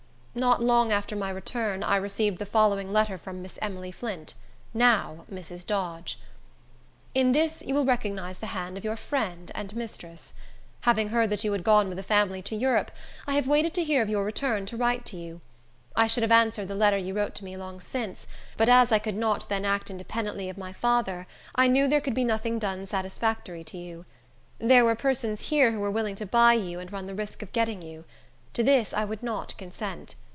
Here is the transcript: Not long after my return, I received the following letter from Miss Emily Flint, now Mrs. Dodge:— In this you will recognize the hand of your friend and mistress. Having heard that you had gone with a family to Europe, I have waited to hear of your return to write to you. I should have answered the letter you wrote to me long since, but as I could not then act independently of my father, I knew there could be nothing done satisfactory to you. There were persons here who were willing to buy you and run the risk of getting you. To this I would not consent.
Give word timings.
Not 0.33 0.63
long 0.63 0.93
after 0.93 1.13
my 1.13 1.29
return, 1.29 1.83
I 1.83 1.97
received 1.97 2.37
the 2.37 2.45
following 2.45 2.93
letter 2.93 3.17
from 3.17 3.41
Miss 3.41 3.59
Emily 3.61 3.91
Flint, 3.91 4.33
now 4.73 5.25
Mrs. 5.29 5.67
Dodge:— 5.67 6.17
In 7.13 7.33
this 7.33 7.61
you 7.61 7.73
will 7.75 7.83
recognize 7.83 8.37
the 8.37 8.47
hand 8.55 8.77
of 8.77 8.85
your 8.85 8.95
friend 8.95 9.51
and 9.53 9.75
mistress. 9.75 10.33
Having 10.87 11.09
heard 11.09 11.31
that 11.31 11.43
you 11.43 11.51
had 11.51 11.65
gone 11.65 11.89
with 11.89 11.99
a 11.99 12.01
family 12.01 12.41
to 12.43 12.55
Europe, 12.55 12.91
I 13.27 13.33
have 13.33 13.45
waited 13.45 13.73
to 13.73 13.83
hear 13.83 14.01
of 14.01 14.07
your 14.07 14.23
return 14.23 14.65
to 14.67 14.77
write 14.77 15.03
to 15.07 15.17
you. 15.17 15.41
I 15.97 16.07
should 16.07 16.23
have 16.23 16.31
answered 16.31 16.69
the 16.69 16.75
letter 16.75 16.97
you 16.97 17.13
wrote 17.13 17.35
to 17.35 17.43
me 17.43 17.57
long 17.57 17.81
since, 17.81 18.25
but 18.55 18.69
as 18.69 18.93
I 18.93 18.99
could 18.99 19.17
not 19.17 19.49
then 19.49 19.65
act 19.65 19.89
independently 19.89 20.47
of 20.47 20.57
my 20.57 20.71
father, 20.71 21.27
I 21.55 21.67
knew 21.67 21.89
there 21.89 21.99
could 21.99 22.13
be 22.15 22.23
nothing 22.23 22.57
done 22.57 22.85
satisfactory 22.85 23.65
to 23.65 23.77
you. 23.77 24.05
There 24.59 24.85
were 24.85 24.95
persons 24.95 25.49
here 25.49 25.73
who 25.73 25.81
were 25.81 25.91
willing 25.91 26.15
to 26.15 26.25
buy 26.25 26.53
you 26.53 26.79
and 26.79 26.89
run 26.89 27.07
the 27.07 27.15
risk 27.15 27.41
of 27.41 27.51
getting 27.51 27.81
you. 27.81 28.05
To 28.55 28.63
this 28.63 28.93
I 28.93 29.05
would 29.05 29.23
not 29.23 29.55
consent. 29.57 30.15